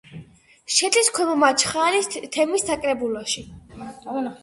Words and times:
შედის 0.75 1.09
ქვემო 1.17 1.35
მაჩხაანის 1.43 2.11
თემის 2.39 2.69
საკრებულოში. 2.73 3.49